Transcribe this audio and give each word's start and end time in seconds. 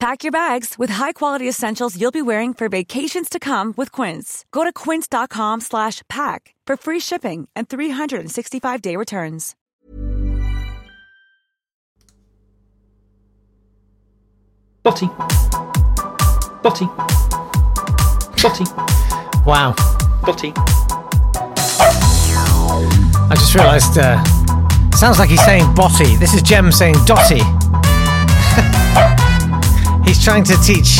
Pack 0.00 0.24
your 0.24 0.32
bags 0.32 0.78
with 0.78 0.88
high-quality 0.88 1.46
essentials 1.46 2.00
you'll 2.00 2.10
be 2.10 2.22
wearing 2.22 2.54
for 2.54 2.70
vacations 2.70 3.28
to 3.28 3.38
come 3.38 3.74
with 3.76 3.92
Quince. 3.92 4.46
Go 4.50 4.64
to 4.64 4.72
quince.com 4.72 5.60
slash 5.60 6.00
pack 6.08 6.54
for 6.66 6.78
free 6.78 7.00
shipping 7.00 7.50
and 7.54 7.68
365-day 7.68 8.96
returns. 8.96 9.54
Botty. 14.82 15.08
Botty. 16.62 16.86
Botty. 18.40 18.64
Wow. 19.44 19.74
Botty. 20.24 20.54
I 23.28 23.34
just 23.34 23.54
realised, 23.54 23.98
uh, 23.98 24.24
sounds 24.92 25.18
like 25.18 25.28
he's 25.28 25.44
saying 25.44 25.74
botty. 25.74 26.16
This 26.16 26.32
is 26.32 26.40
Jem 26.40 26.72
saying 26.72 26.96
dotty. 27.04 27.42
He's 30.04 30.22
trying 30.22 30.44
to 30.44 30.56
teach 30.62 30.98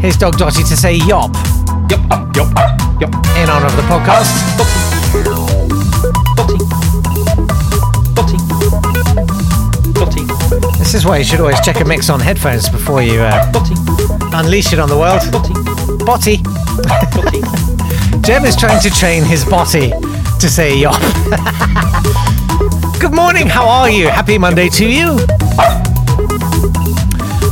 his 0.00 0.16
dog 0.16 0.36
Dotty 0.38 0.62
to 0.64 0.76
say 0.76 0.94
yop 0.94 1.34
Yup, 1.90 2.00
yup, 2.36 2.48
yup. 3.00 3.14
in 3.36 3.48
honour 3.50 3.66
of 3.66 3.76
the 3.76 3.82
podcast. 3.88 4.32
Botty. 6.36 6.58
Botty. 8.14 8.36
Botty. 9.94 10.24
This 10.78 10.94
is 10.94 11.04
why 11.04 11.18
you 11.18 11.24
should 11.24 11.40
always 11.40 11.60
check 11.60 11.80
a 11.80 11.84
mix 11.84 12.08
on 12.10 12.20
headphones 12.20 12.68
before 12.68 13.02
you 13.02 13.20
uh, 13.20 13.52
unleash 14.34 14.72
it 14.72 14.78
on 14.78 14.88
the 14.88 14.96
world. 14.96 15.20
Botty. 16.04 16.36
Jem 18.22 18.44
is 18.44 18.56
trying 18.56 18.80
to 18.80 18.90
train 18.90 19.22
his 19.24 19.44
botty 19.44 19.90
to 20.40 20.48
say 20.48 20.76
yop. 20.78 21.00
Good 23.00 23.12
morning, 23.14 23.46
how 23.46 23.68
are 23.68 23.90
you? 23.90 24.08
Happy 24.08 24.38
Monday 24.38 24.68
to 24.70 24.86
you. 24.88 25.18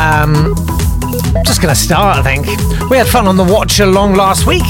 Um, 0.02 0.54
just 1.44 1.62
gonna 1.62 1.74
start, 1.74 2.18
I 2.18 2.22
think. 2.22 2.46
We 2.90 2.96
had 2.96 3.06
fun 3.06 3.28
on 3.28 3.36
the 3.36 3.44
watch 3.44 3.78
along 3.78 4.14
last 4.14 4.46
week. 4.46 4.64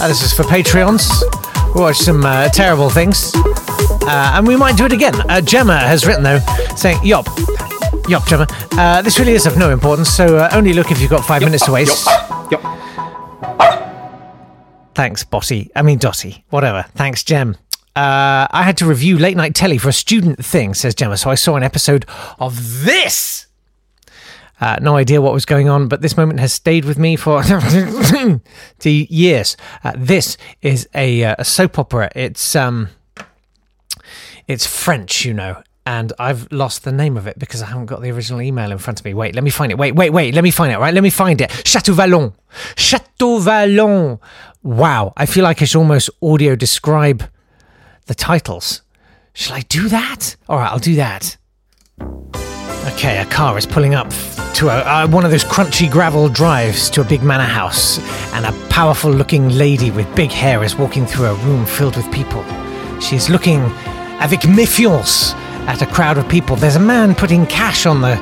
Uh, 0.00 0.08
this 0.08 0.22
is 0.22 0.32
for 0.32 0.44
Patreons. 0.44 1.10
We 1.74 1.80
watched 1.80 2.02
some 2.02 2.24
uh, 2.24 2.48
terrible 2.50 2.88
things. 2.88 3.32
Uh, 3.34 4.32
and 4.34 4.46
we 4.46 4.54
might 4.54 4.76
do 4.76 4.84
it 4.84 4.92
again. 4.92 5.14
Uh, 5.28 5.40
Gemma 5.40 5.78
has 5.78 6.06
written, 6.06 6.22
though, 6.22 6.38
saying, 6.76 6.98
Yop. 7.02 7.26
Yop, 8.08 8.26
Gemma. 8.28 8.46
Uh, 8.72 9.02
this 9.02 9.18
really 9.18 9.32
is 9.32 9.46
of 9.46 9.58
no 9.58 9.70
importance, 9.70 10.08
so 10.08 10.36
uh, 10.36 10.48
only 10.52 10.72
look 10.72 10.92
if 10.92 11.00
you've 11.00 11.10
got 11.10 11.24
five 11.24 11.42
minutes 11.42 11.64
to 11.66 11.72
waste. 11.72 12.06
Yup. 12.06 12.62
Yup. 12.62 12.62
Thanks, 14.94 15.24
Botty. 15.24 15.70
I 15.74 15.82
mean, 15.82 15.98
Dotty. 15.98 16.44
Whatever. 16.50 16.84
Thanks, 16.94 17.24
Gem. 17.24 17.56
Uh, 17.96 18.46
I 18.50 18.62
had 18.62 18.76
to 18.78 18.86
review 18.86 19.18
late 19.18 19.36
night 19.36 19.54
telly 19.54 19.78
for 19.78 19.88
a 19.88 19.92
student 19.92 20.44
thing, 20.44 20.74
says 20.74 20.94
Gemma, 20.94 21.16
so 21.16 21.30
I 21.30 21.34
saw 21.34 21.56
an 21.56 21.62
episode 21.62 22.06
of 22.38 22.84
this. 22.84 23.46
Uh, 24.60 24.78
no 24.80 24.96
idea 24.96 25.20
what 25.20 25.32
was 25.32 25.44
going 25.44 25.68
on, 25.68 25.86
but 25.88 26.00
this 26.00 26.16
moment 26.16 26.40
has 26.40 26.52
stayed 26.52 26.84
with 26.84 26.98
me 26.98 27.14
for 27.16 27.42
the 27.42 28.40
years. 29.10 29.56
Uh, 29.84 29.92
this 29.96 30.36
is 30.62 30.88
a, 30.94 31.24
uh, 31.24 31.36
a 31.38 31.44
soap 31.44 31.78
opera. 31.78 32.10
It's 32.14 32.56
um, 32.56 32.88
it's 34.48 34.66
French, 34.66 35.24
you 35.24 35.34
know, 35.34 35.62
and 35.84 36.12
I've 36.18 36.50
lost 36.50 36.84
the 36.84 36.92
name 36.92 37.16
of 37.16 37.26
it 37.26 37.38
because 37.38 37.62
I 37.62 37.66
haven't 37.66 37.86
got 37.86 38.00
the 38.00 38.10
original 38.10 38.40
email 38.40 38.72
in 38.72 38.78
front 38.78 38.98
of 38.98 39.04
me. 39.04 39.12
Wait, 39.12 39.34
let 39.34 39.44
me 39.44 39.50
find 39.50 39.70
it. 39.70 39.78
Wait, 39.78 39.92
wait, 39.94 40.10
wait. 40.10 40.34
Let 40.34 40.44
me 40.44 40.50
find 40.50 40.72
it. 40.72 40.78
Right, 40.78 40.94
let 40.94 41.02
me 41.02 41.10
find 41.10 41.40
it. 41.40 41.50
Chateau 41.66 41.92
Vallon. 41.92 42.32
Chateau 42.76 43.38
Vallon. 43.38 44.18
Wow, 44.62 45.12
I 45.16 45.26
feel 45.26 45.44
like 45.44 45.60
I 45.60 45.64
should 45.66 45.78
almost 45.78 46.10
audio 46.22 46.56
describe 46.56 47.24
the 48.06 48.14
titles. 48.14 48.82
Shall 49.34 49.56
I 49.56 49.60
do 49.60 49.88
that? 49.88 50.36
All 50.48 50.58
right, 50.58 50.70
I'll 50.70 50.78
do 50.78 50.96
that. 50.96 51.36
Okay, 52.92 53.18
a 53.18 53.24
car 53.26 53.58
is 53.58 53.66
pulling 53.66 53.94
up 53.94 54.08
to 54.54 54.68
a, 54.68 54.78
uh, 54.78 55.08
one 55.08 55.24
of 55.24 55.32
those 55.32 55.44
crunchy 55.44 55.90
gravel 55.90 56.28
drives 56.28 56.88
to 56.90 57.00
a 57.00 57.04
big 57.04 57.20
manor 57.20 57.42
house, 57.42 57.98
and 58.32 58.46
a 58.46 58.52
powerful 58.68 59.10
looking 59.10 59.48
lady 59.48 59.90
with 59.90 60.06
big 60.14 60.30
hair 60.30 60.62
is 60.62 60.76
walking 60.76 61.04
through 61.04 61.26
a 61.26 61.34
room 61.34 61.66
filled 61.66 61.96
with 61.96 62.10
people. 62.12 62.44
She's 63.00 63.28
looking 63.28 63.60
avec 64.20 64.42
méfiance 64.42 65.34
at 65.66 65.82
a 65.82 65.86
crowd 65.86 66.16
of 66.16 66.28
people. 66.28 66.54
There's 66.54 66.76
a 66.76 66.80
man 66.80 67.16
putting 67.16 67.44
cash 67.46 67.86
on 67.86 68.02
the 68.02 68.14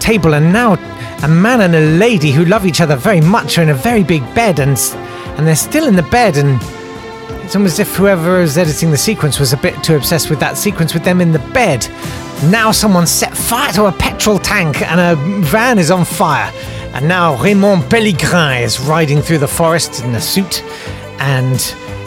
table, 0.00 0.34
and 0.34 0.54
now 0.54 0.78
a 1.22 1.28
man 1.28 1.60
and 1.60 1.74
a 1.74 1.98
lady 1.98 2.32
who 2.32 2.46
love 2.46 2.64
each 2.64 2.80
other 2.80 2.96
very 2.96 3.20
much 3.20 3.58
are 3.58 3.62
in 3.62 3.68
a 3.68 3.74
very 3.74 4.02
big 4.02 4.22
bed, 4.34 4.58
and, 4.58 4.78
and 5.36 5.46
they're 5.46 5.54
still 5.54 5.86
in 5.86 5.96
the 5.96 6.02
bed, 6.04 6.38
and 6.38 6.58
it's 7.48 7.56
almost 7.56 7.80
as 7.80 7.88
if 7.88 7.96
whoever 7.96 8.40
was 8.40 8.58
editing 8.58 8.90
the 8.90 8.98
sequence 8.98 9.40
was 9.40 9.54
a 9.54 9.56
bit 9.56 9.82
too 9.82 9.96
obsessed 9.96 10.28
with 10.28 10.38
that 10.38 10.58
sequence 10.58 10.92
with 10.92 11.02
them 11.02 11.22
in 11.22 11.32
the 11.32 11.38
bed. 11.38 11.80
Now 12.50 12.72
someone 12.72 13.06
set 13.06 13.34
fire 13.34 13.72
to 13.72 13.86
a 13.86 13.92
petrol 13.92 14.38
tank 14.38 14.82
and 14.82 15.00
a 15.00 15.16
van 15.46 15.78
is 15.78 15.90
on 15.90 16.04
fire. 16.04 16.52
And 16.92 17.08
now 17.08 17.42
Raymond 17.42 17.84
Pellegrin 17.84 18.60
is 18.60 18.78
riding 18.78 19.22
through 19.22 19.38
the 19.38 19.48
forest 19.48 20.04
in 20.04 20.14
a 20.14 20.20
suit. 20.20 20.62
And 21.20 21.58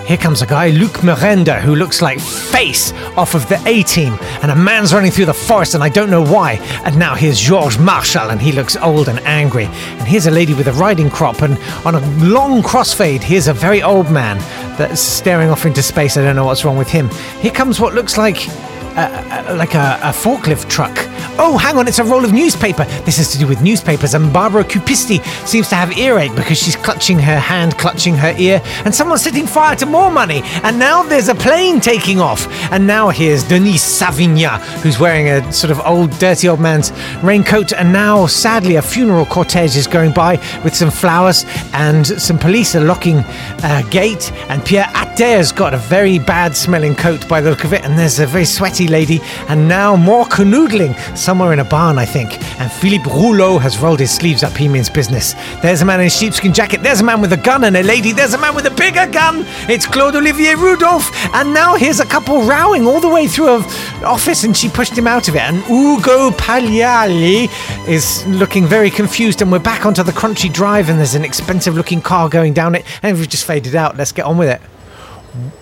here 0.05 0.17
comes 0.17 0.41
a 0.41 0.45
guy, 0.45 0.71
Luc 0.71 0.91
Merenda, 1.03 1.61
who 1.61 1.75
looks 1.75 2.01
like 2.01 2.19
face 2.19 2.91
off 3.15 3.33
of 3.33 3.47
the 3.49 3.61
A 3.65 3.81
team. 3.83 4.17
And 4.41 4.51
a 4.51 4.55
man's 4.55 4.93
running 4.93 5.09
through 5.09 5.25
the 5.25 5.33
forest, 5.33 5.73
and 5.73 5.83
I 5.83 5.89
don't 5.89 6.09
know 6.09 6.23
why. 6.23 6.53
And 6.83 6.99
now 6.99 7.15
here's 7.15 7.39
Georges 7.39 7.79
Marchal, 7.79 8.29
and 8.29 8.41
he 8.41 8.51
looks 8.51 8.75
old 8.75 9.07
and 9.09 9.19
angry. 9.21 9.65
And 9.65 10.07
here's 10.07 10.25
a 10.25 10.31
lady 10.31 10.53
with 10.53 10.67
a 10.67 10.73
riding 10.73 11.09
crop, 11.09 11.41
and 11.41 11.57
on 11.85 11.95
a 11.95 11.99
long 12.25 12.61
crossfade, 12.61 13.21
here's 13.21 13.47
a 13.47 13.53
very 13.53 13.81
old 13.81 14.11
man 14.11 14.37
that's 14.77 15.01
staring 15.01 15.49
off 15.49 15.65
into 15.65 15.81
space. 15.81 16.17
I 16.17 16.23
don't 16.23 16.35
know 16.35 16.45
what's 16.45 16.63
wrong 16.65 16.77
with 16.77 16.89
him. 16.89 17.09
Here 17.39 17.51
comes 17.51 17.79
what 17.79 17.93
looks 17.93 18.17
like 18.17 18.47
uh, 18.95 19.55
like 19.57 19.73
a, 19.75 19.99
a 20.03 20.11
forklift 20.11 20.69
truck. 20.69 20.95
Oh, 21.37 21.57
hang 21.57 21.77
on, 21.77 21.87
it's 21.87 21.99
a 21.99 22.03
roll 22.03 22.25
of 22.25 22.33
newspaper. 22.33 22.83
This 23.05 23.17
is 23.17 23.31
to 23.31 23.37
do 23.37 23.47
with 23.47 23.61
newspapers, 23.61 24.13
and 24.13 24.31
Barbara 24.31 24.63
Cupisti 24.63 25.23
seems 25.47 25.69
to 25.69 25.75
have 25.75 25.97
earache 25.97 26.35
because 26.35 26.57
she's 26.57 26.75
clutching 26.75 27.17
her 27.19 27.39
hand, 27.39 27.77
clutching 27.77 28.15
her 28.15 28.35
ear, 28.37 28.61
and 28.85 28.93
someone's 28.93 29.23
setting 29.23 29.47
fire 29.47 29.75
to 29.77 29.85
more 29.85 30.11
money. 30.11 30.41
And 30.63 30.77
now 30.77 31.03
there's 31.03 31.29
a 31.29 31.35
plane 31.35 31.79
taking 31.79 32.19
off. 32.19 32.47
And 32.71 32.85
now 32.85 33.09
here's 33.09 33.43
Denise 33.43 33.83
Savigna, 33.83 34.59
who's 34.81 34.99
wearing 34.99 35.29
a 35.29 35.51
sort 35.51 35.71
of 35.71 35.79
old, 35.85 36.11
dirty 36.19 36.47
old 36.47 36.59
man's 36.59 36.91
raincoat. 37.23 37.73
And 37.73 37.91
now, 37.91 38.27
sadly, 38.27 38.75
a 38.75 38.81
funeral 38.81 39.25
cortege 39.25 39.77
is 39.77 39.87
going 39.87 40.11
by 40.11 40.37
with 40.63 40.75
some 40.75 40.91
flowers, 40.91 41.45
and 41.73 42.05
some 42.05 42.37
police 42.37 42.75
are 42.75 42.83
locking 42.83 43.17
a 43.63 43.83
gate. 43.89 44.31
And 44.49 44.63
Pierre 44.63 44.89
Atter's 44.93 45.51
got 45.51 45.73
a 45.73 45.77
very 45.77 46.19
bad 46.19 46.55
smelling 46.55 46.95
coat 46.95 47.27
by 47.27 47.41
the 47.41 47.49
look 47.49 47.63
of 47.63 47.73
it, 47.73 47.83
and 47.83 47.97
there's 47.97 48.19
a 48.19 48.25
very 48.25 48.45
sweaty 48.45 48.87
lady, 48.87 49.21
and 49.47 49.67
now 49.67 49.95
more 49.95 50.25
canoodling 50.25 50.95
somewhere 51.21 51.53
in 51.53 51.59
a 51.59 51.63
barn, 51.63 51.97
I 51.97 52.05
think. 52.05 52.41
And 52.59 52.71
Philippe 52.71 53.09
Rouleau 53.09 53.59
has 53.59 53.77
rolled 53.79 53.99
his 53.99 54.11
sleeves 54.11 54.43
up. 54.43 54.57
He 54.57 54.67
means 54.67 54.89
business. 54.89 55.35
There's 55.61 55.81
a 55.81 55.85
man 55.85 56.01
in 56.01 56.07
a 56.07 56.09
sheepskin 56.09 56.53
jacket. 56.53 56.81
There's 56.83 57.01
a 57.01 57.03
man 57.03 57.21
with 57.21 57.31
a 57.33 57.37
gun 57.37 57.63
and 57.63 57.77
a 57.77 57.83
lady. 57.83 58.11
There's 58.11 58.33
a 58.33 58.37
man 58.37 58.55
with 58.55 58.65
a 58.65 58.71
bigger 58.71 59.07
gun. 59.07 59.45
It's 59.69 59.85
Claude 59.85 60.15
Olivier 60.15 60.55
Rudolph. 60.55 61.11
And 61.33 61.53
now 61.53 61.75
here's 61.75 61.99
a 61.99 62.05
couple 62.05 62.41
rowing 62.43 62.87
all 62.87 62.99
the 62.99 63.09
way 63.09 63.27
through 63.27 63.57
an 63.57 63.63
office, 64.03 64.43
and 64.43 64.55
she 64.55 64.69
pushed 64.69 64.97
him 64.97 65.07
out 65.07 65.27
of 65.27 65.35
it. 65.35 65.41
And 65.41 65.57
Ugo 65.69 66.31
Pagliai 66.31 67.47
is 67.87 68.25
looking 68.27 68.65
very 68.65 68.89
confused. 68.89 69.41
And 69.41 69.51
we're 69.51 69.59
back 69.59 69.85
onto 69.85 70.03
the 70.03 70.11
crunchy 70.11 70.51
drive, 70.51 70.89
and 70.89 70.97
there's 70.97 71.15
an 71.15 71.23
expensive 71.23 71.75
looking 71.75 72.01
car 72.01 72.29
going 72.29 72.53
down 72.53 72.75
it. 72.75 72.83
And 73.03 73.17
we've 73.17 73.29
just 73.29 73.45
faded 73.45 73.75
out. 73.75 73.97
Let's 73.97 74.11
get 74.11 74.25
on 74.25 74.37
with 74.37 74.49
it. 74.49 74.61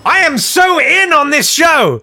I 0.05 0.19
am 0.19 0.37
so 0.37 0.79
in 0.79 1.13
on 1.13 1.29
this 1.29 1.49
show. 1.49 2.01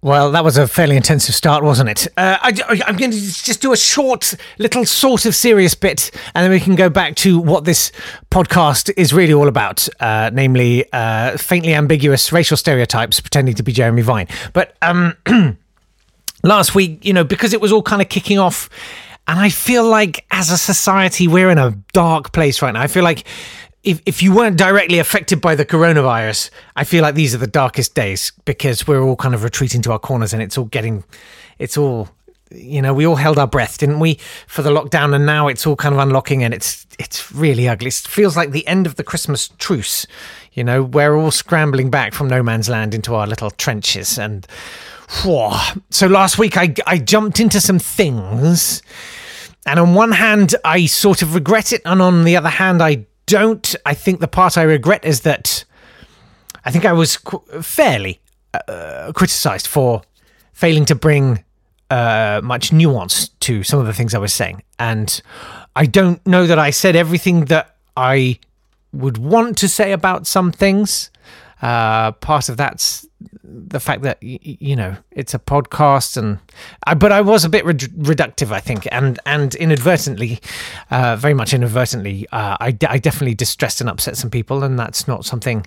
Well, 0.00 0.30
that 0.30 0.44
was 0.44 0.56
a 0.56 0.68
fairly 0.68 0.96
intensive 0.96 1.34
start, 1.34 1.64
wasn't 1.64 1.88
it? 1.88 2.06
Uh, 2.16 2.38
I, 2.40 2.82
am 2.86 2.96
going 2.96 3.10
to 3.10 3.18
just 3.18 3.60
do 3.60 3.72
a 3.72 3.76
short, 3.76 4.32
little 4.58 4.84
sort 4.84 5.26
of 5.26 5.34
serious 5.34 5.74
bit, 5.74 6.12
and 6.36 6.44
then 6.44 6.52
we 6.52 6.60
can 6.60 6.76
go 6.76 6.88
back 6.88 7.16
to 7.16 7.40
what 7.40 7.64
this 7.64 7.90
podcast 8.30 8.92
is 8.96 9.12
really 9.12 9.32
all 9.32 9.48
about, 9.48 9.88
uh, 9.98 10.30
namely 10.32 10.84
uh, 10.92 11.36
faintly 11.36 11.74
ambiguous 11.74 12.32
racial 12.32 12.56
stereotypes 12.56 13.18
pretending 13.18 13.56
to 13.56 13.64
be 13.64 13.72
Jeremy 13.72 14.02
Vine. 14.02 14.28
But 14.52 14.76
um, 14.82 15.16
last 16.44 16.76
week, 16.76 17.04
you 17.04 17.12
know, 17.12 17.24
because 17.24 17.52
it 17.52 17.60
was 17.60 17.72
all 17.72 17.82
kind 17.82 18.00
of 18.00 18.08
kicking 18.08 18.38
off, 18.38 18.70
and 19.26 19.40
I 19.40 19.48
feel 19.48 19.84
like 19.84 20.24
as 20.30 20.52
a 20.52 20.58
society, 20.58 21.26
we're 21.26 21.50
in 21.50 21.58
a 21.58 21.72
dark 21.92 22.32
place 22.32 22.62
right 22.62 22.72
now. 22.72 22.82
I 22.82 22.86
feel 22.86 23.02
like 23.02 23.26
if, 23.84 24.02
if 24.06 24.22
you 24.22 24.34
weren't 24.34 24.56
directly 24.56 24.98
affected 24.98 25.40
by 25.40 25.54
the 25.54 25.64
coronavirus, 25.64 26.50
I 26.76 26.84
feel 26.84 27.02
like 27.02 27.14
these 27.14 27.34
are 27.34 27.38
the 27.38 27.46
darkest 27.46 27.94
days 27.94 28.32
because 28.44 28.86
we're 28.86 29.02
all 29.02 29.16
kind 29.16 29.34
of 29.34 29.44
retreating 29.44 29.82
to 29.82 29.92
our 29.92 29.98
corners 29.98 30.32
and 30.32 30.42
it's 30.42 30.58
all 30.58 30.64
getting, 30.64 31.04
it's 31.58 31.76
all, 31.76 32.08
you 32.50 32.82
know, 32.82 32.92
we 32.92 33.06
all 33.06 33.16
held 33.16 33.38
our 33.38 33.46
breath, 33.46 33.78
didn't 33.78 34.00
we, 34.00 34.18
for 34.46 34.62
the 34.62 34.70
lockdown, 34.70 35.14
and 35.14 35.26
now 35.26 35.48
it's 35.48 35.66
all 35.66 35.76
kind 35.76 35.94
of 35.94 36.00
unlocking 36.00 36.42
and 36.42 36.54
it's 36.54 36.86
it's 36.98 37.30
really 37.30 37.68
ugly. 37.68 37.88
It 37.88 37.94
feels 37.94 38.36
like 38.36 38.50
the 38.50 38.66
end 38.66 38.86
of 38.86 38.96
the 38.96 39.04
Christmas 39.04 39.48
truce. 39.58 40.06
You 40.52 40.64
know, 40.64 40.82
we're 40.82 41.14
all 41.14 41.30
scrambling 41.30 41.90
back 41.90 42.12
from 42.14 42.26
no 42.26 42.42
man's 42.42 42.68
land 42.68 42.94
into 42.94 43.14
our 43.14 43.26
little 43.26 43.50
trenches 43.50 44.18
and. 44.18 44.46
Whew. 45.22 45.52
So 45.88 46.06
last 46.06 46.38
week 46.38 46.58
I 46.58 46.74
I 46.86 46.98
jumped 46.98 47.40
into 47.40 47.62
some 47.62 47.78
things, 47.78 48.82
and 49.64 49.78
on 49.78 49.94
one 49.94 50.12
hand 50.12 50.54
I 50.66 50.84
sort 50.84 51.22
of 51.22 51.34
regret 51.34 51.72
it, 51.72 51.80
and 51.86 52.02
on 52.02 52.24
the 52.24 52.36
other 52.36 52.50
hand 52.50 52.82
I 52.82 53.06
don't. 53.28 53.76
I 53.86 53.94
think 53.94 54.20
the 54.20 54.28
part 54.28 54.58
I 54.58 54.62
regret 54.62 55.04
is 55.04 55.20
that 55.20 55.64
I 56.64 56.70
think 56.70 56.84
I 56.84 56.92
was 56.92 57.16
qu- 57.16 57.62
fairly 57.62 58.20
uh, 58.54 59.12
criticized 59.14 59.66
for 59.66 60.02
failing 60.52 60.84
to 60.86 60.94
bring 60.94 61.44
uh, 61.90 62.40
much 62.42 62.72
nuance 62.72 63.28
to 63.40 63.62
some 63.62 63.78
of 63.78 63.86
the 63.86 63.92
things 63.92 64.14
I 64.14 64.18
was 64.18 64.32
saying. 64.32 64.62
And 64.78 65.22
I 65.76 65.86
don't 65.86 66.24
know 66.26 66.46
that 66.46 66.58
I 66.58 66.70
said 66.70 66.96
everything 66.96 67.46
that 67.46 67.76
I 67.96 68.38
would 68.92 69.18
want 69.18 69.58
to 69.58 69.68
say 69.68 69.92
about 69.92 70.26
some 70.26 70.52
things. 70.52 71.10
Uh, 71.60 72.12
part 72.12 72.48
of 72.48 72.56
that's 72.56 73.06
the 73.42 73.80
fact 73.80 74.02
that 74.02 74.22
you 74.22 74.76
know 74.76 74.96
it's 75.10 75.34
a 75.34 75.38
podcast, 75.38 76.16
and 76.16 76.38
I, 76.84 76.94
but 76.94 77.10
I 77.10 77.20
was 77.20 77.44
a 77.44 77.48
bit 77.48 77.64
reductive, 77.64 78.52
I 78.52 78.60
think, 78.60 78.86
and 78.92 79.18
and 79.26 79.54
inadvertently, 79.56 80.40
uh, 80.90 81.16
very 81.16 81.34
much 81.34 81.52
inadvertently, 81.52 82.26
uh, 82.30 82.56
I, 82.60 82.76
I 82.88 82.98
definitely 82.98 83.34
distressed 83.34 83.80
and 83.80 83.90
upset 83.90 84.16
some 84.16 84.30
people, 84.30 84.62
and 84.62 84.78
that's 84.78 85.08
not 85.08 85.24
something 85.24 85.66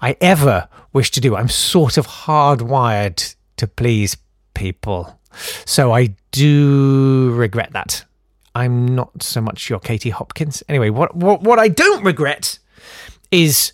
I 0.00 0.16
ever 0.20 0.68
wish 0.92 1.10
to 1.12 1.20
do. 1.20 1.36
I'm 1.36 1.48
sort 1.48 1.96
of 1.96 2.06
hardwired 2.06 3.34
to 3.56 3.66
please 3.66 4.16
people, 4.54 5.18
so 5.64 5.92
I 5.92 6.14
do 6.30 7.32
regret 7.34 7.72
that. 7.72 8.04
I'm 8.54 8.94
not 8.94 9.22
so 9.22 9.40
much 9.40 9.70
your 9.70 9.80
Katie 9.80 10.10
Hopkins. 10.10 10.62
Anyway, 10.68 10.90
what 10.90 11.16
what 11.16 11.40
what 11.40 11.58
I 11.58 11.68
don't 11.68 12.04
regret 12.04 12.58
is 13.30 13.72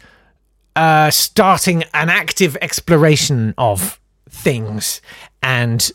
uh, 0.79 1.11
starting 1.11 1.83
an 1.93 2.09
active 2.09 2.57
exploration 2.63 3.53
of 3.59 4.01
things 4.31 5.03
and 5.43 5.91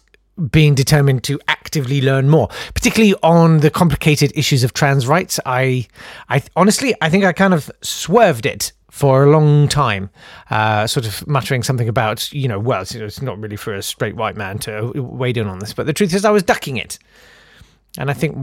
being 0.51 0.75
determined 0.75 1.23
to 1.23 1.39
actively 1.47 2.01
learn 2.01 2.27
more, 2.27 2.49
particularly 2.73 3.15
on 3.23 3.59
the 3.59 3.69
complicated 3.69 4.33
issues 4.35 4.61
of 4.61 4.73
trans 4.73 5.07
rights. 5.07 5.39
I, 5.45 5.87
I 6.27 6.43
honestly, 6.57 6.93
I 6.99 7.09
think 7.09 7.23
I 7.23 7.31
kind 7.31 7.53
of 7.53 7.71
swerved 7.81 8.45
it 8.45 8.73
for 8.91 9.23
a 9.23 9.29
long 9.29 9.69
time, 9.69 10.09
uh, 10.49 10.85
sort 10.85 11.05
of 11.05 11.25
muttering 11.27 11.63
something 11.63 11.87
about, 11.87 12.29
you 12.33 12.49
know, 12.49 12.59
well, 12.59 12.81
it's 12.81 13.21
not 13.21 13.39
really 13.39 13.55
for 13.55 13.73
a 13.73 13.81
straight 13.81 14.17
white 14.17 14.35
man 14.35 14.59
to 14.59 14.91
wade 14.95 15.37
in 15.37 15.47
on 15.47 15.59
this, 15.59 15.71
but 15.73 15.85
the 15.85 15.93
truth 15.93 16.13
is, 16.13 16.25
I 16.25 16.31
was 16.31 16.43
ducking 16.43 16.75
it. 16.75 16.99
And 17.97 18.09
I 18.09 18.13
think 18.13 18.35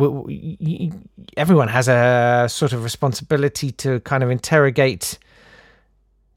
everyone 1.36 1.68
has 1.68 1.86
a 1.86 2.46
sort 2.48 2.72
of 2.72 2.82
responsibility 2.82 3.72
to 3.72 4.00
kind 4.00 4.22
of 4.22 4.30
interrogate 4.30 5.18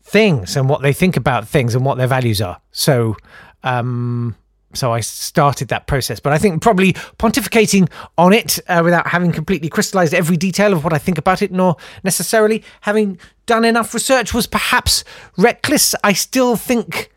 things 0.04 0.56
and 0.56 0.70
what 0.70 0.82
they 0.82 0.94
think 0.94 1.18
about 1.18 1.48
things 1.48 1.76
and 1.76 1.86
what 1.86 1.98
their 1.98 2.08
values 2.08 2.42
are. 2.42 2.60
So, 2.72 3.16
um, 3.64 4.36
so 4.74 4.92
I 4.92 5.00
started 5.00 5.70
that 5.70 5.88
process, 5.88 6.20
but 6.20 6.34
I 6.34 6.38
think 6.38 6.62
probably 6.62 6.94
pontificating 6.94 7.90
on 8.18 8.34
it 8.34 8.60
uh, 8.68 8.82
without 8.84 9.08
having 9.08 9.32
completely 9.32 9.70
crystallized 9.70 10.14
every 10.14 10.36
detail 10.36 10.74
of 10.74 10.84
what 10.84 10.94
I 10.94 10.98
think 10.98 11.18
about 11.18 11.42
it, 11.42 11.52
nor 11.52 11.78
necessarily 12.04 12.64
having 12.82 13.18
done 13.46 13.66
enough 13.66 13.94
research, 13.94 14.34
was 14.34 14.48
perhaps 14.48 15.04
reckless. 15.38 15.96
I 16.04 16.14
still 16.14 16.56
think 16.56 17.12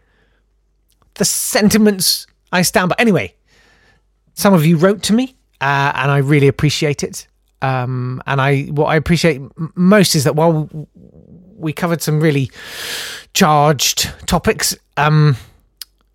the 1.14 1.24
sentiments 1.24 2.26
I 2.52 2.62
stand 2.62 2.90
by. 2.90 2.96
Anyway, 2.98 3.34
some 4.34 4.54
of 4.54 4.64
you 4.64 4.76
wrote 4.76 5.02
to 5.04 5.12
me, 5.12 5.34
uh, 5.60 5.92
and 5.94 6.10
I 6.10 6.18
really 6.18 6.48
appreciate 6.48 7.02
it. 7.02 7.26
Um, 7.62 8.22
and 8.26 8.40
I, 8.40 8.64
what 8.64 8.86
I 8.86 8.96
appreciate 8.96 9.40
most 9.74 10.14
is 10.14 10.24
that 10.24 10.36
while 10.36 10.68
we 11.56 11.72
covered 11.72 12.02
some 12.02 12.20
really 12.20 12.50
charged 13.34 14.10
topics. 14.26 14.76
Um, 14.96 15.36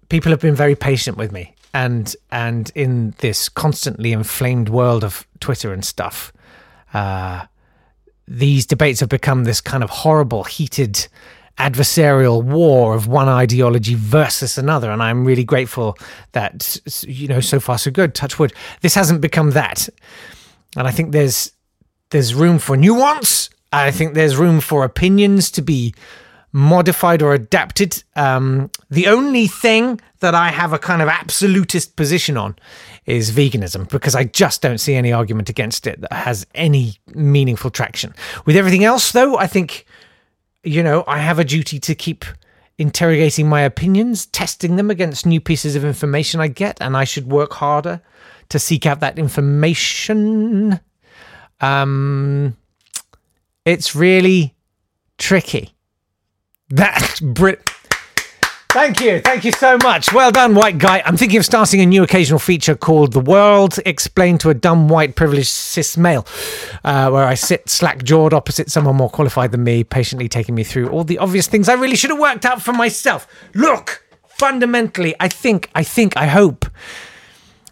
people 0.10 0.32
have 0.32 0.42
been 0.42 0.56
very 0.56 0.76
patient 0.76 1.18
with 1.18 1.32
me, 1.32 1.56
and 1.74 2.16
and 2.32 2.72
in 2.76 3.14
this 3.20 3.50
constantly 3.50 4.12
inflamed 4.12 4.70
world 4.70 5.04
of 5.04 5.28
Twitter 5.40 5.74
and 5.74 5.84
stuff, 5.84 6.32
uh, 6.94 7.46
these 8.28 8.66
debates 8.66 9.00
have 9.00 9.10
become 9.10 9.44
this 9.44 9.62
kind 9.62 9.84
of 9.84 9.90
horrible, 9.90 10.44
heated 10.44 11.08
adversarial 11.58 12.42
war 12.44 12.96
of 12.96 13.08
one 13.08 13.28
ideology 13.28 13.94
versus 13.94 14.58
another. 14.58 14.90
And 14.90 15.04
i'm 15.04 15.26
really 15.26 15.44
grateful 15.44 15.98
that 16.32 16.80
you 17.04 17.28
know 17.28 17.40
so 17.40 17.60
far 17.60 17.78
so 17.78 17.92
good 17.92 18.16
touch 18.16 18.40
wood. 18.40 18.54
This 18.82 18.96
hasn't 18.96 19.22
become 19.22 19.52
that. 19.52 19.88
And 20.78 20.88
i 20.88 20.92
think 20.92 21.12
there's 21.12 21.52
there's 22.10 22.34
room 22.34 22.58
for 22.58 22.78
nuance 22.78 23.50
I 23.71 23.91
think 23.91 24.13
there's 24.13 24.38
room 24.38 24.59
for 24.59 24.83
opinions 24.83 25.51
to 25.51 25.62
be 25.62 25.94
modified 26.51 27.21
or 27.21 27.33
adapted. 27.33 28.03
Um, 28.15 28.69
the 28.89 29.07
only 29.07 29.47
thing 29.47 30.01
that 30.19 30.35
I 30.35 30.50
have 30.50 30.73
a 30.73 30.79
kind 30.79 31.01
of 31.01 31.07
absolutist 31.07 31.95
position 31.95 32.38
on 32.38 32.56
is 33.06 33.31
veganism 33.31 33.89
because 33.89 34.15
I 34.15 34.25
just 34.25 34.62
don't 34.62 34.77
see 34.77 34.95
any 34.95 35.12
argument 35.12 35.50
against 35.50 35.88
it 35.88 36.01
that 36.01 36.13
has 36.13 36.45
any 36.53 37.00
meaningful 37.15 37.71
traction. 37.71 38.13
With 38.45 38.56
everything 38.56 38.83
else, 38.83 39.12
though, 39.12 39.38
I 39.38 39.47
think, 39.47 39.85
you 40.63 40.83
know, 40.83 41.03
I 41.07 41.19
have 41.19 41.39
a 41.39 41.45
duty 41.45 41.79
to 41.79 41.95
keep 41.95 42.25
interrogating 42.77 43.47
my 43.47 43.62
opinions, 43.62 44.25
testing 44.27 44.75
them 44.75 44.91
against 44.91 45.25
new 45.25 45.39
pieces 45.39 45.75
of 45.75 45.85
information 45.85 46.41
I 46.41 46.47
get, 46.47 46.81
and 46.81 46.97
I 46.97 47.03
should 47.03 47.31
work 47.31 47.53
harder 47.53 48.01
to 48.50 48.59
seek 48.59 48.85
out 48.85 49.00
that 49.00 49.18
information. 49.18 50.79
Um, 51.62 52.57
it's 53.66 53.96
really 53.96 54.56
tricky. 55.18 55.75
That's 56.69 57.19
Brit. 57.19 57.69
Thank 58.72 59.02
you. 59.02 59.19
Thank 59.19 59.44
you 59.44 59.52
so 59.52 59.78
much. 59.84 60.13
Well 60.13 60.31
done, 60.31 60.56
white 60.56 60.78
guy. 60.78 61.04
I'm 61.06 61.18
thinking 61.18 61.38
of 61.38 61.44
starting 61.44 61.81
a 61.81 61.85
new 61.85 62.04
occasional 62.04 62.40
feature 62.40 62.74
called 62.74 63.12
The 63.12 63.19
World 63.19 63.78
Explained 63.85 64.40
to 64.42 64.50
a 64.50 64.54
Dumb 64.54 64.88
White 64.88 65.18
Privileged 65.18 65.50
Cis 65.50 65.97
Male, 65.97 66.26
uh, 66.85 67.09
where 67.09 67.26
I 67.26 67.33
sit 67.33 67.69
slack 67.69 68.02
jawed 68.04 68.33
opposite 68.33 68.71
someone 68.71 68.95
more 68.95 69.09
qualified 69.09 69.52
than 69.52 69.66
me, 69.66 69.83
patiently 69.83 70.30
taking 70.30 70.56
me 70.56 70.64
through 70.64 70.88
all 70.88 71.04
the 71.04 71.18
obvious 71.18 71.47
things 71.47 71.68
I 71.68 71.74
really 71.74 71.97
should 71.97 72.12
have 72.12 72.19
worked 72.19 72.45
out 72.45 72.62
for 72.62 72.71
myself. 72.71 73.28
Look, 73.54 74.06
fundamentally, 74.26 75.16
I 75.19 75.28
think, 75.28 75.69
I 75.76 75.83
think, 75.83 76.16
I 76.16 76.28
hope 76.28 76.66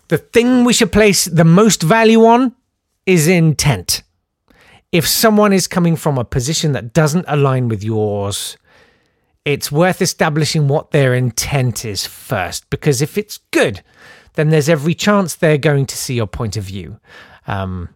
the 0.10 0.18
thing 0.18 0.66
we 0.66 0.74
should 0.74 0.92
place 0.92 1.24
the 1.24 1.46
most 1.46 1.82
value 1.82 2.25
on 2.25 2.54
is 3.06 3.30
intent 3.30 4.04
if 4.91 5.08
someone 5.08 5.53
is 5.53 5.67
coming 5.67 5.96
from 5.96 6.17
a 6.17 6.25
position 6.25 6.72
that 6.72 6.93
doesn't 6.93 7.25
align 7.27 7.67
with 7.67 7.84
yours, 7.84 8.58
it's 9.46 9.72
worth 9.72 10.01
establishing 10.01 10.67
what 10.67 10.91
their 10.91 11.13
intent 11.13 11.86
is 11.86 12.05
first. 12.05 12.69
Because 12.69 13.01
if 13.01 13.17
it's 13.17 13.39
good, 13.51 13.84
then 14.34 14.50
there's 14.50 14.69
every 14.69 14.96
chance 14.96 15.36
they're 15.36 15.58
going 15.58 15.86
to 15.86 15.98
see 15.98 16.15
your 16.15 16.27
point 16.27 16.58
of 16.58 16.63
view. 16.63 17.00
Um, 17.48 17.89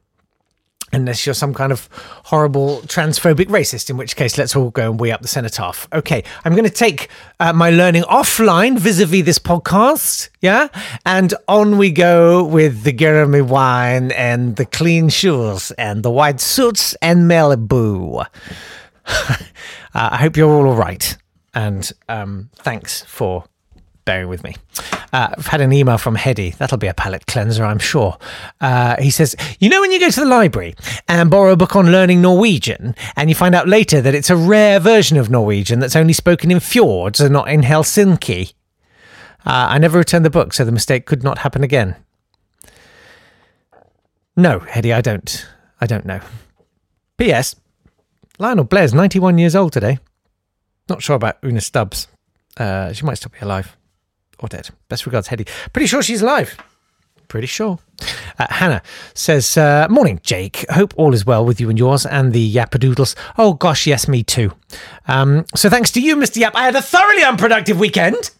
unless 0.93 1.25
you're 1.25 1.33
some 1.33 1.53
kind 1.53 1.71
of 1.71 1.89
horrible 2.25 2.81
transphobic 2.81 3.47
racist, 3.47 3.89
in 3.89 3.97
which 3.97 4.15
case 4.15 4.37
let's 4.37 4.55
all 4.55 4.69
go 4.69 4.91
and 4.91 4.99
weigh 4.99 5.11
up 5.11 5.21
the 5.21 5.27
cenotaph. 5.27 5.87
Okay, 5.91 6.23
I'm 6.45 6.53
going 6.53 6.63
to 6.63 6.69
take 6.69 7.09
uh, 7.39 7.51
my 7.51 7.71
learning 7.71 8.03
offline 8.03 8.77
vis-a-vis 8.77 9.25
this 9.25 9.39
podcast, 9.39 10.29
yeah, 10.41 10.67
and 11.05 11.33
on 11.47 11.77
we 11.77 11.91
go 11.91 12.43
with 12.43 12.83
the 12.83 12.93
Jeremy 12.93 13.41
wine 13.41 14.11
and 14.11 14.55
the 14.55 14.65
clean 14.65 15.09
shoes 15.09 15.71
and 15.71 16.03
the 16.03 16.11
white 16.11 16.39
suits 16.39 16.93
and 17.01 17.29
Malibu. 17.29 18.25
uh, 19.05 19.35
I 19.93 20.17
hope 20.17 20.37
you're 20.37 20.51
all 20.51 20.67
all 20.67 20.75
right, 20.75 21.17
and 21.53 21.91
um, 22.07 22.49
thanks 22.55 23.01
for 23.01 23.45
bearing 24.05 24.29
with 24.29 24.43
me. 24.43 24.55
Uh, 25.13 25.29
I've 25.37 25.45
had 25.45 25.61
an 25.61 25.71
email 25.71 25.99
from 25.99 26.17
Hedy. 26.17 26.57
That'll 26.57 26.79
be 26.79 26.87
a 26.87 26.93
palate 26.93 27.27
cleanser, 27.27 27.63
I'm 27.63 27.77
sure. 27.77 28.17
Uh, 28.59 28.99
he 28.99 29.11
says, 29.11 29.35
You 29.59 29.69
know, 29.69 29.79
when 29.79 29.91
you 29.91 29.99
go 29.99 30.09
to 30.09 30.19
the 30.19 30.25
library 30.25 30.73
and 31.07 31.29
borrow 31.29 31.53
a 31.53 31.55
book 31.55 31.75
on 31.75 31.91
learning 31.91 32.19
Norwegian, 32.21 32.95
and 33.15 33.29
you 33.29 33.35
find 33.35 33.53
out 33.53 33.67
later 33.67 34.01
that 34.01 34.15
it's 34.15 34.31
a 34.31 34.35
rare 34.35 34.79
version 34.79 35.17
of 35.17 35.29
Norwegian 35.29 35.79
that's 35.79 35.95
only 35.95 36.13
spoken 36.13 36.49
in 36.49 36.59
fjords 36.59 37.19
and 37.19 37.31
not 37.31 37.47
in 37.47 37.61
Helsinki? 37.61 38.53
Uh, 39.45 39.67
I 39.69 39.77
never 39.77 39.99
returned 39.99 40.25
the 40.25 40.31
book, 40.31 40.51
so 40.51 40.65
the 40.65 40.71
mistake 40.71 41.05
could 41.05 41.21
not 41.21 41.39
happen 41.39 41.63
again. 41.63 41.95
No, 44.35 44.59
Hetty, 44.59 44.91
I 44.91 45.01
don't. 45.01 45.47
I 45.79 45.85
don't 45.85 46.05
know. 46.05 46.21
P.S. 47.17 47.55
Lionel 48.39 48.63
Blair's 48.63 48.95
91 48.95 49.37
years 49.37 49.55
old 49.55 49.73
today. 49.73 49.99
Not 50.89 51.03
sure 51.03 51.15
about 51.15 51.37
Una 51.45 51.61
Stubbs. 51.61 52.07
Uh, 52.57 52.93
she 52.93 53.05
might 53.05 53.15
still 53.15 53.31
be 53.31 53.45
alive 53.45 53.77
or 54.43 54.49
dead. 54.49 54.69
Best 54.89 55.05
regards, 55.05 55.27
Hetty. 55.29 55.45
Pretty 55.71 55.87
sure 55.87 56.03
she's 56.03 56.21
alive. 56.21 56.55
Pretty 57.29 57.47
sure. 57.47 57.79
Uh, 58.37 58.45
Hannah 58.49 58.81
says, 59.15 59.57
uh, 59.57 59.87
Morning, 59.89 60.19
Jake. 60.23 60.65
Hope 60.69 60.93
all 60.97 61.13
is 61.13 61.25
well 61.25 61.45
with 61.45 61.59
you 61.59 61.69
and 61.69 61.79
yours 61.79 62.05
and 62.05 62.33
the 62.33 62.53
Yappadoodles. 62.53 63.15
Oh, 63.37 63.53
gosh, 63.53 63.87
yes, 63.87 64.07
me 64.07 64.21
too. 64.21 64.51
Um, 65.07 65.45
so, 65.55 65.69
thanks 65.69 65.89
to 65.91 66.01
you, 66.01 66.15
Mr. 66.15 66.37
Yap, 66.37 66.53
I 66.55 66.65
had 66.65 66.75
a 66.75 66.81
thoroughly 66.81 67.23
unproductive 67.23 67.79
weekend. 67.79 68.31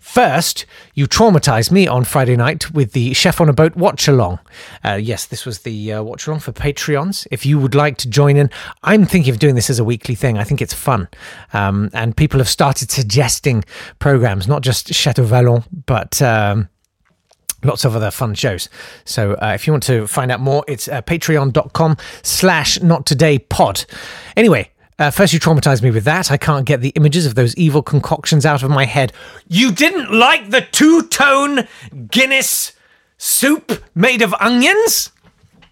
First, 0.00 0.64
you 0.94 1.06
traumatized 1.06 1.70
me 1.70 1.86
on 1.86 2.04
Friday 2.04 2.34
night 2.34 2.72
with 2.72 2.92
the 2.92 3.12
Chef 3.12 3.38
on 3.38 3.50
a 3.50 3.52
Boat 3.52 3.76
watch 3.76 4.08
along. 4.08 4.40
Uh, 4.82 4.94
yes, 4.94 5.26
this 5.26 5.44
was 5.44 5.60
the 5.60 5.92
uh, 5.92 6.02
watch 6.02 6.26
along 6.26 6.40
for 6.40 6.52
Patreons. 6.52 7.26
If 7.30 7.44
you 7.44 7.58
would 7.58 7.74
like 7.74 7.98
to 7.98 8.08
join 8.08 8.38
in, 8.38 8.50
I'm 8.82 9.04
thinking 9.04 9.30
of 9.30 9.38
doing 9.38 9.54
this 9.54 9.68
as 9.68 9.78
a 9.78 9.84
weekly 9.84 10.14
thing. 10.14 10.38
I 10.38 10.44
think 10.44 10.62
it's 10.62 10.72
fun. 10.72 11.06
Um, 11.52 11.90
and 11.92 12.16
people 12.16 12.40
have 12.40 12.48
started 12.48 12.90
suggesting 12.90 13.62
programs, 13.98 14.48
not 14.48 14.62
just 14.62 14.92
Chateau 14.92 15.22
Vallon, 15.22 15.64
but. 15.86 16.20
Um, 16.20 16.68
lots 17.62 17.84
of 17.84 17.94
other 17.94 18.10
fun 18.10 18.34
shows. 18.34 18.70
So 19.04 19.34
uh, 19.34 19.52
if 19.54 19.66
you 19.66 19.74
want 19.74 19.82
to 19.82 20.06
find 20.06 20.32
out 20.32 20.40
more, 20.40 20.64
it's 20.66 20.88
uh, 20.88 21.02
patreon.com 21.02 21.98
slash 22.22 22.80
not 22.80 23.04
today 23.04 23.38
pod. 23.38 23.84
Anyway, 24.34 24.70
uh, 25.00 25.10
first, 25.10 25.32
you 25.32 25.40
traumatized 25.40 25.82
me 25.82 25.90
with 25.90 26.04
that. 26.04 26.30
I 26.30 26.36
can't 26.36 26.66
get 26.66 26.82
the 26.82 26.90
images 26.90 27.24
of 27.24 27.34
those 27.34 27.56
evil 27.56 27.82
concoctions 27.82 28.44
out 28.44 28.62
of 28.62 28.70
my 28.70 28.84
head. 28.84 29.12
You 29.48 29.72
didn't 29.72 30.12
like 30.12 30.50
the 30.50 30.60
two 30.60 31.08
tone 31.08 31.66
Guinness 32.10 32.72
soup 33.16 33.82
made 33.94 34.20
of 34.20 34.34
onions? 34.34 35.10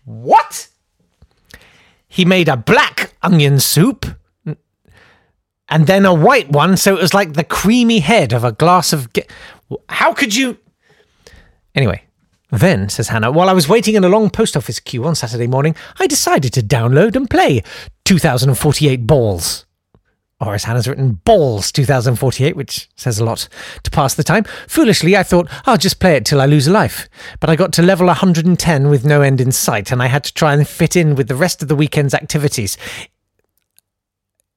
What? 0.06 0.68
He 2.08 2.24
made 2.24 2.48
a 2.48 2.56
black 2.56 3.14
onion 3.22 3.60
soup 3.60 4.06
and 5.68 5.86
then 5.86 6.06
a 6.06 6.14
white 6.14 6.48
one, 6.50 6.78
so 6.78 6.96
it 6.96 7.02
was 7.02 7.12
like 7.12 7.34
the 7.34 7.44
creamy 7.44 7.98
head 8.00 8.32
of 8.32 8.44
a 8.44 8.52
glass 8.52 8.94
of. 8.94 9.08
How 9.90 10.14
could 10.14 10.34
you. 10.34 10.56
Anyway, 11.74 12.02
then, 12.50 12.88
says 12.88 13.08
Hannah, 13.08 13.30
while 13.30 13.50
I 13.50 13.52
was 13.52 13.68
waiting 13.68 13.94
in 13.94 14.04
a 14.04 14.08
long 14.08 14.30
post 14.30 14.56
office 14.56 14.80
queue 14.80 15.04
on 15.04 15.14
Saturday 15.14 15.46
morning, 15.46 15.76
I 15.98 16.06
decided 16.06 16.54
to 16.54 16.62
download 16.62 17.14
and 17.14 17.28
play 17.28 17.62
2048 18.08 19.06
Balls. 19.06 19.66
Or 20.40 20.54
as 20.54 20.64
Hannah's 20.64 20.88
written, 20.88 21.20
Balls 21.24 21.70
2048, 21.70 22.56
which 22.56 22.88
says 22.96 23.18
a 23.18 23.24
lot 23.24 23.50
to 23.82 23.90
pass 23.90 24.14
the 24.14 24.24
time. 24.24 24.44
Foolishly, 24.66 25.14
I 25.14 25.22
thought, 25.22 25.46
I'll 25.66 25.76
just 25.76 26.00
play 26.00 26.16
it 26.16 26.24
till 26.24 26.40
I 26.40 26.46
lose 26.46 26.66
a 26.66 26.72
life. 26.72 27.06
But 27.38 27.50
I 27.50 27.56
got 27.56 27.70
to 27.74 27.82
level 27.82 28.06
110 28.06 28.88
with 28.88 29.04
no 29.04 29.20
end 29.20 29.42
in 29.42 29.52
sight, 29.52 29.92
and 29.92 30.02
I 30.02 30.06
had 30.06 30.24
to 30.24 30.32
try 30.32 30.54
and 30.54 30.66
fit 30.66 30.96
in 30.96 31.16
with 31.16 31.28
the 31.28 31.34
rest 31.34 31.60
of 31.60 31.68
the 31.68 31.76
weekend's 31.76 32.14
activities. 32.14 32.78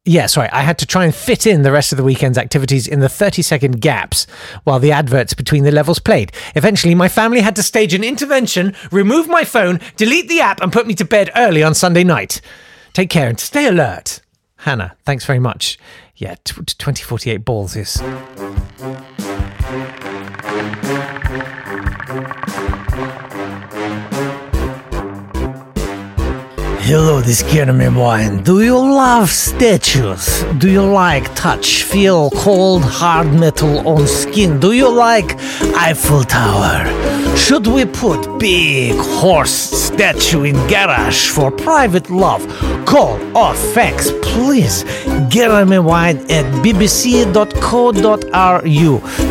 Yeah, 0.05 0.27
sorry, 0.27 0.47
I 0.47 0.61
had 0.61 0.77
to 0.77 0.85
try 0.85 1.03
and 1.03 1.13
fit 1.13 1.45
in 1.45 1.63
the 1.63 1.73
rest 1.73 1.91
of 1.91 1.97
the 1.97 2.05
weekend's 2.05 2.37
activities 2.37 2.87
in 2.87 3.01
the 3.01 3.09
30 3.09 3.41
second 3.41 3.81
gaps 3.81 4.27
while 4.63 4.79
the 4.79 4.93
adverts 4.93 5.33
between 5.33 5.65
the 5.65 5.73
levels 5.73 5.99
played. 5.99 6.31
Eventually, 6.55 6.95
my 6.95 7.09
family 7.09 7.41
had 7.41 7.57
to 7.57 7.63
stage 7.63 7.93
an 7.93 8.05
intervention, 8.05 8.73
remove 8.93 9.27
my 9.27 9.43
phone, 9.43 9.81
delete 9.97 10.29
the 10.29 10.39
app, 10.39 10.61
and 10.61 10.71
put 10.71 10.87
me 10.87 10.95
to 10.95 11.03
bed 11.03 11.29
early 11.35 11.61
on 11.61 11.73
Sunday 11.73 12.05
night. 12.05 12.39
Take 12.93 13.09
care 13.09 13.29
and 13.29 13.39
stay 13.39 13.67
alert. 13.67 14.21
Hannah, 14.57 14.95
thanks 15.05 15.25
very 15.25 15.39
much. 15.39 15.79
Yeah, 16.15 16.35
t- 16.43 16.53
t- 16.53 16.75
2048 16.77 17.43
balls 17.45 17.75
is. 17.75 18.01
Hello, 26.91 27.21
this 27.21 27.41
Jeremy 27.43 27.87
Wine. 27.87 28.43
Do 28.43 28.61
you 28.61 28.77
love 28.77 29.29
statues? 29.29 30.43
Do 30.57 30.69
you 30.69 30.83
like 30.83 31.33
touch, 31.35 31.83
feel 31.83 32.29
cold, 32.31 32.83
hard 32.83 33.33
metal 33.33 33.87
on 33.87 34.05
skin? 34.07 34.59
Do 34.59 34.73
you 34.73 34.89
like 34.89 35.37
Eiffel 35.73 36.23
Tower? 36.25 36.83
Should 37.37 37.65
we 37.67 37.85
put 37.85 38.37
big 38.39 38.97
horse 38.97 39.53
statue 39.53 40.43
in 40.43 40.55
garage 40.67 41.29
for 41.29 41.49
private 41.49 42.09
love? 42.09 42.45
Call 42.85 43.15
or 43.37 43.55
fax, 43.55 44.11
please. 44.21 44.83
Jeremy 45.29 45.79
Wine 45.79 46.17
at 46.29 46.45
bbc.co.ru. 46.61 47.31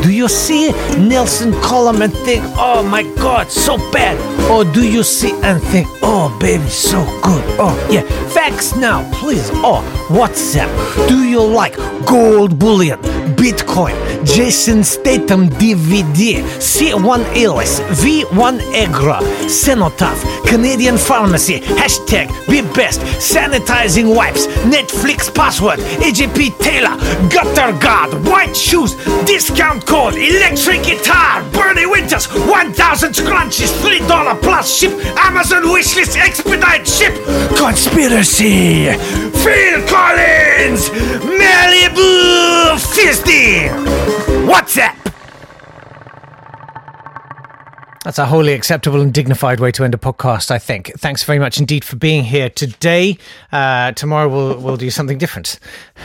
Do 0.03 0.11
you 0.11 0.29
see 0.29 0.71
Nelson 0.97 1.53
Column 1.61 2.01
and 2.01 2.15
think, 2.25 2.43
oh 2.57 2.83
my 2.83 3.03
god, 3.17 3.51
so 3.51 3.77
bad? 3.93 4.17
Or 4.51 4.65
do 4.65 4.83
you 4.83 5.03
see 5.03 5.33
and 5.43 5.63
think, 5.65 5.87
oh 6.13 6.37
baby, 6.41 6.69
so 6.69 7.05
good? 7.23 7.45
Oh 7.59 7.75
yeah, 7.91 8.03
fax 8.31 8.75
now, 8.75 9.09
please. 9.21 9.49
Or 9.51 9.83
WhatsApp. 10.11 10.69
Do 11.09 11.25
you 11.25 11.43
like 11.43 11.77
gold 12.05 12.59
bullion, 12.59 12.99
Bitcoin, 13.37 13.95
Jason 14.25 14.83
Statham 14.85 15.49
DVD, 15.49 16.43
C1 16.59 17.25
Alice, 17.37 17.81
V1 18.03 18.61
Egra, 18.75 19.21
Cenotaph, 19.49 20.21
Canadian 20.47 20.97
Pharmacy, 20.97 21.61
hashtag 21.61 22.29
Be 22.49 22.63
Best, 22.75 23.01
Sanitizing 23.21 24.15
Wipes, 24.15 24.47
Netflix 24.67 25.33
Password, 25.35 25.79
AJP 26.01 26.59
Taylor, 26.59 26.97
Gutter 27.29 27.79
Guard, 27.79 28.13
White 28.27 28.57
Shoes, 28.57 28.95
Discount 29.25 29.87
Code, 29.87 30.15
Electric 30.15 30.83
Guitar, 30.83 31.43
Bernie 31.53 31.87
Winters, 31.87 32.27
1000 32.27 33.15
scrunchies, 33.15 33.73
$3 33.83 34.41
plus 34.43 34.79
ship, 34.79 34.93
Amazon 35.17 35.63
wishlist 35.65 36.17
expedite 36.17 36.87
ship, 36.87 37.15
Conspiracy, 37.57 38.87
Phil 39.43 39.81
Collins, 39.87 40.91
Malibu 41.41 42.79
Fisty, 43.21 43.69
WhatsApp. 44.47 44.97
That's 48.03 48.19
a 48.19 48.25
wholly 48.25 48.55
acceptable 48.55 49.03
and 49.03 49.13
dignified 49.13 49.61
way 49.61 49.73
to 49.73 49.85
end 49.85 49.93
a 49.93 49.99
podcast, 49.99 50.51
I 50.51 50.59
think. 50.59 50.91
Thanks 50.99 51.23
very 51.23 51.39
much 51.39 51.59
indeed 51.59 51.85
for 51.85 51.97
being 51.97 52.25
here 52.25 52.49
today. 52.49 53.19
Uh, 53.53 53.93
tomorrow 53.93 54.27
we'll 54.27 54.59
we'll 54.59 54.79
do 54.79 54.89
something 54.89 55.19
different. 55.19 55.59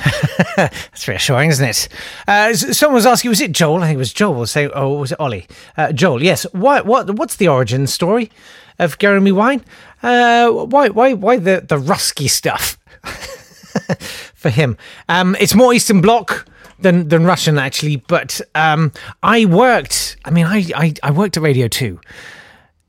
That's 0.58 1.08
reassuring, 1.08 1.52
isn't 1.52 1.66
it? 1.66 1.88
Uh, 2.28 2.54
someone 2.54 2.96
was 2.96 3.06
asking, 3.06 3.30
was 3.30 3.40
it 3.40 3.54
Joel? 3.54 3.82
I 3.82 3.88
think 3.88 3.96
it 3.96 4.00
was 4.00 4.12
Joel. 4.12 4.34
We'll 4.34 4.46
say, 4.46 4.68
oh, 4.68 4.96
was 5.00 5.14
it 5.14 5.20
Ollie? 5.20 5.48
Uh, 5.78 5.94
Joel, 5.94 6.22
yes. 6.22 6.46
Why, 6.52 6.82
what, 6.82 7.16
what's 7.16 7.38
the 7.38 7.48
origin 7.48 7.88
story 7.88 8.30
of 8.78 8.98
Jeremy 8.98 9.32
Wine? 9.32 9.64
Uh, 10.04 10.52
why, 10.52 10.90
why, 10.90 11.14
why 11.14 11.38
the, 11.38 11.64
the 11.66 11.78
Rusky 11.78 12.30
stuff? 12.30 12.78
for 14.34 14.50
him. 14.50 14.78
Um, 15.10 15.36
it's 15.40 15.56
more 15.56 15.74
Eastern 15.74 16.02
Bloc 16.02 16.46
than 16.80 17.08
than 17.10 17.26
Russian 17.26 17.58
actually, 17.58 17.98
but 17.98 18.42
um, 18.54 18.92
I 19.24 19.46
worked. 19.46 20.18
I 20.26 20.32
mean, 20.32 20.46
I, 20.46 20.66
I 20.76 20.94
I 21.04 21.12
worked 21.12 21.38
at 21.38 21.44
Radio 21.44 21.68
Two 21.68 22.00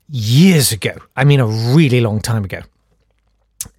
years 0.08 0.72
ago. 0.72 0.92
I 1.16 1.24
mean, 1.24 1.40
a 1.40 1.46
really 1.46 2.00
long 2.00 2.20
time 2.20 2.44
ago, 2.44 2.60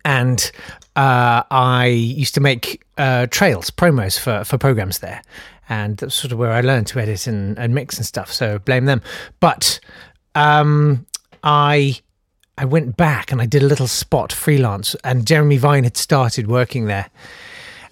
and 0.05 0.51
uh, 0.95 1.43
I 1.51 1.87
used 1.87 2.33
to 2.35 2.41
make 2.41 2.83
uh, 2.97 3.27
trails 3.27 3.69
promos 3.69 4.19
for 4.19 4.43
for 4.43 4.57
programs 4.57 4.99
there, 4.99 5.21
and 5.69 5.97
that's 5.97 6.15
sort 6.15 6.31
of 6.31 6.37
where 6.37 6.51
I 6.51 6.61
learned 6.61 6.87
to 6.87 6.99
edit 6.99 7.27
and, 7.27 7.57
and 7.59 7.73
mix 7.73 7.97
and 7.97 8.05
stuff. 8.05 8.31
So 8.31 8.59
blame 8.59 8.85
them. 8.85 9.01
But 9.39 9.79
um, 10.35 11.05
I 11.43 11.99
I 12.57 12.65
went 12.65 12.97
back 12.97 13.31
and 13.31 13.41
I 13.41 13.45
did 13.45 13.61
a 13.61 13.67
little 13.67 13.87
spot 13.87 14.33
freelance, 14.33 14.95
and 15.03 15.27
Jeremy 15.27 15.57
Vine 15.57 15.83
had 15.83 15.97
started 15.97 16.47
working 16.47 16.85
there. 16.85 17.09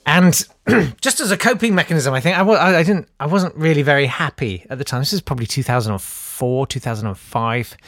And 0.05 0.47
just 1.01 1.19
as 1.19 1.31
a 1.31 1.37
coping 1.37 1.73
mechanism, 1.73 2.13
I 2.13 2.19
think 2.19 2.37
I, 2.37 2.83
didn't, 2.83 3.07
I 3.19 3.25
wasn't 3.25 3.55
really 3.55 3.81
very 3.81 4.05
happy 4.05 4.65
at 4.69 4.77
the 4.77 4.83
time. 4.83 5.01
This 5.01 5.13
is 5.13 5.21
probably 5.21 5.47
2004, 5.47 6.67
2005. 6.67 7.73
Uh, 7.73 7.79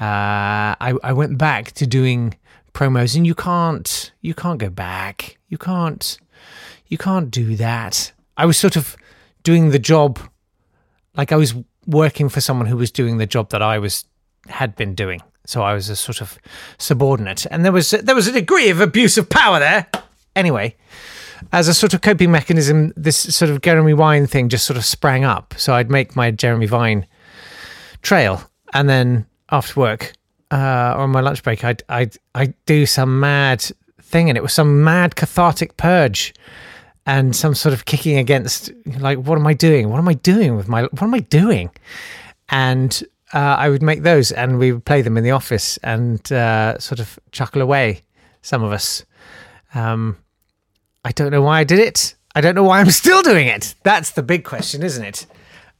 I, 0.00 0.94
I 1.02 1.12
went 1.12 1.36
back 1.36 1.72
to 1.72 1.86
doing 1.86 2.34
promos, 2.72 3.16
and 3.16 3.26
you 3.26 3.34
can't, 3.34 4.12
you 4.22 4.32
can't 4.32 4.58
go 4.58 4.70
back. 4.70 5.38
You 5.48 5.58
can't, 5.58 6.18
you 6.86 6.96
can't 6.96 7.30
do 7.30 7.56
that. 7.56 8.12
I 8.36 8.46
was 8.46 8.56
sort 8.56 8.76
of 8.76 8.96
doing 9.42 9.70
the 9.70 9.78
job, 9.78 10.18
like 11.16 11.32
I 11.32 11.36
was 11.36 11.54
working 11.86 12.28
for 12.28 12.40
someone 12.40 12.66
who 12.66 12.76
was 12.76 12.90
doing 12.90 13.18
the 13.18 13.26
job 13.26 13.50
that 13.50 13.60
I 13.60 13.78
was 13.78 14.04
had 14.48 14.76
been 14.76 14.94
doing. 14.94 15.20
So 15.46 15.62
I 15.62 15.74
was 15.74 15.88
a 15.88 15.96
sort 15.96 16.20
of 16.20 16.38
subordinate, 16.78 17.46
and 17.50 17.64
there 17.64 17.72
was 17.72 17.90
there 17.90 18.14
was 18.14 18.28
a 18.28 18.32
degree 18.32 18.70
of 18.70 18.80
abuse 18.80 19.18
of 19.18 19.28
power 19.28 19.58
there. 19.58 19.86
Anyway, 20.36 20.76
as 21.52 21.68
a 21.68 21.74
sort 21.74 21.94
of 21.94 22.00
coping 22.00 22.30
mechanism, 22.30 22.92
this 22.96 23.16
sort 23.16 23.50
of 23.50 23.60
Jeremy 23.62 23.92
Vine 23.92 24.26
thing 24.26 24.48
just 24.48 24.64
sort 24.66 24.76
of 24.76 24.84
sprang 24.84 25.24
up. 25.24 25.54
So 25.56 25.74
I'd 25.74 25.90
make 25.90 26.16
my 26.16 26.30
Jeremy 26.30 26.66
Vine 26.66 27.06
trail, 28.02 28.42
and 28.72 28.88
then 28.88 29.26
after 29.50 29.78
work 29.80 30.12
uh, 30.50 30.94
or 30.96 31.02
on 31.02 31.10
my 31.10 31.20
lunch 31.20 31.42
break, 31.42 31.64
I'd 31.64 31.82
I'd 31.88 32.16
I'd 32.34 32.54
do 32.66 32.86
some 32.86 33.20
mad 33.20 33.64
thing, 34.00 34.28
and 34.28 34.36
it 34.38 34.42
was 34.42 34.52
some 34.52 34.82
mad 34.84 35.16
cathartic 35.16 35.76
purge. 35.76 36.34
and 37.06 37.34
some 37.34 37.54
sort 37.54 37.72
of 37.72 37.84
kicking 37.86 38.18
against 38.18 38.70
like 38.98 39.18
what 39.18 39.36
am 39.38 39.46
I 39.46 39.54
doing? 39.54 39.88
What 39.90 39.98
am 39.98 40.08
I 40.08 40.14
doing 40.14 40.56
with 40.56 40.68
my 40.68 40.82
what 40.82 41.02
am 41.02 41.14
I 41.14 41.20
doing? 41.20 41.70
And 42.50 43.02
uh, 43.32 43.38
I 43.38 43.68
would 43.68 43.82
make 43.82 44.02
those 44.02 44.32
and 44.32 44.58
we 44.58 44.72
would 44.72 44.84
play 44.84 45.02
them 45.02 45.16
in 45.16 45.24
the 45.24 45.30
office 45.30 45.78
and 45.78 46.30
uh, 46.32 46.78
sort 46.78 47.00
of 47.00 47.18
chuckle 47.32 47.62
away. 47.62 48.02
Some 48.42 48.62
of 48.62 48.72
us. 48.72 49.04
Um, 49.74 50.16
I 51.04 51.12
don't 51.12 51.30
know 51.30 51.42
why 51.42 51.60
I 51.60 51.64
did 51.64 51.78
it. 51.78 52.14
I 52.34 52.40
don't 52.40 52.54
know 52.54 52.64
why 52.64 52.80
I'm 52.80 52.90
still 52.90 53.22
doing 53.22 53.46
it. 53.46 53.74
That's 53.82 54.10
the 54.10 54.22
big 54.22 54.44
question, 54.44 54.82
isn't 54.82 55.04
it? 55.04 55.26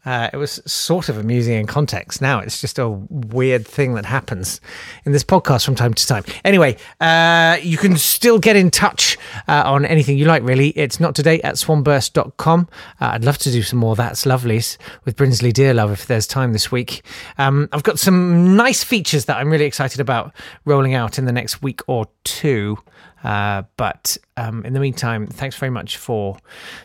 Uh, 0.04 0.30
it 0.32 0.38
was 0.38 0.62
sort 0.64 1.10
of 1.10 1.18
amusing 1.18 1.54
in 1.54 1.66
context. 1.66 2.22
Now 2.22 2.38
it's 2.38 2.58
just 2.60 2.78
a 2.78 2.88
weird 2.88 3.66
thing 3.66 3.94
that 3.94 4.06
happens 4.06 4.60
in 5.04 5.12
this 5.12 5.22
podcast 5.22 5.64
from 5.66 5.74
time 5.74 5.92
to 5.92 6.06
time. 6.06 6.24
Anyway, 6.42 6.78
uh, 7.00 7.58
you 7.62 7.76
can 7.76 7.98
still 7.98 8.38
get 8.38 8.56
in 8.56 8.70
touch 8.70 9.18
uh, 9.46 9.62
on 9.66 9.84
anything 9.84 10.16
you 10.16 10.24
like, 10.24 10.42
really. 10.42 10.68
It's 10.70 11.00
not 11.00 11.14
today 11.14 11.42
at 11.42 11.56
swanburst.com. 11.56 12.68
Uh, 12.98 13.10
I'd 13.12 13.24
love 13.24 13.36
to 13.38 13.52
do 13.52 13.62
some 13.62 13.78
more 13.78 13.94
That's 13.94 14.24
Lovelies 14.24 14.78
with 15.04 15.16
Brinsley 15.16 15.52
Dearlove 15.52 15.92
if 15.92 16.06
there's 16.06 16.26
time 16.26 16.54
this 16.54 16.72
week. 16.72 17.02
Um, 17.36 17.68
I've 17.70 17.82
got 17.82 17.98
some 17.98 18.56
nice 18.56 18.82
features 18.82 19.26
that 19.26 19.36
I'm 19.36 19.50
really 19.50 19.66
excited 19.66 20.00
about 20.00 20.32
rolling 20.64 20.94
out 20.94 21.18
in 21.18 21.26
the 21.26 21.32
next 21.32 21.60
week 21.60 21.82
or 21.86 22.06
two. 22.24 22.78
Uh, 23.22 23.62
but 23.76 24.16
um, 24.36 24.64
in 24.64 24.72
the 24.72 24.80
meantime, 24.80 25.26
thanks 25.26 25.56
very 25.56 25.70
much 25.70 25.96
for 25.96 26.36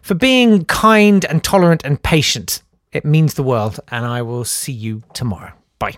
for 0.02 0.14
being 0.14 0.66
kind 0.66 1.26
and 1.26 1.44
tolerant 1.44 1.84
and 1.86 2.02
patient. 2.02 2.62
It 2.92 3.06
means 3.06 3.34
the 3.34 3.44
world, 3.44 3.80
and 3.90 4.06
I 4.06 4.22
will 4.22 4.46
see 4.46 4.72
you 4.72 5.04
tomorrow. 5.14 5.52
Bye. 5.80 5.98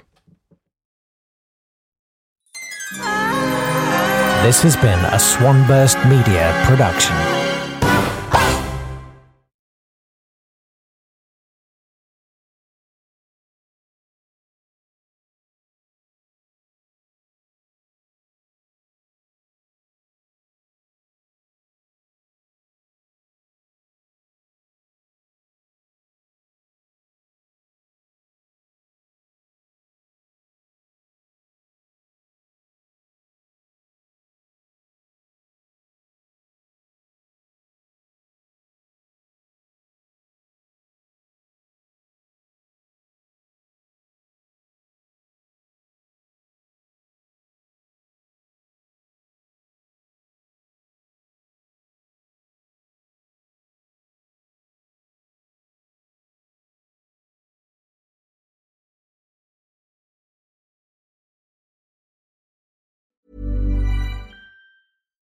This 4.43 4.61
has 4.63 4.75
been 4.75 4.99
a 5.05 5.19
Swanburst 5.19 5.97
Media 6.05 6.53
production. 6.65 7.36